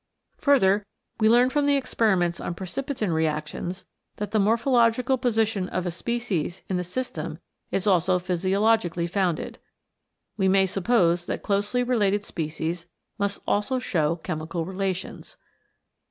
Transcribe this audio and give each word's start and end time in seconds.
Further, 0.39 0.83
we 1.19 1.29
learn 1.29 1.51
from 1.51 1.67
the 1.67 1.75
experiments 1.75 2.39
on 2.39 2.55
precipitin 2.55 3.13
reactions 3.13 3.85
that 4.15 4.31
the 4.31 4.39
morphological 4.39 5.15
position 5.15 5.69
of 5.69 5.85
a 5.85 5.91
species 5.91 6.63
in 6.67 6.77
the 6.77 6.83
system 6.83 7.37
is 7.69 7.85
also 7.85 8.17
physiologically 8.17 9.05
founded. 9.05 9.59
We 10.37 10.47
may 10.47 10.65
suppose 10.65 11.27
that 11.27 11.43
closely 11.43 11.83
related 11.83 12.23
species 12.23 12.87
must 13.19 13.41
also 13.47 13.77
show 13.77 14.15
chemical 14.15 14.65
relations. 14.65 15.37